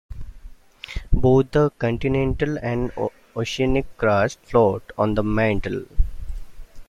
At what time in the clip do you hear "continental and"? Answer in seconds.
1.77-2.91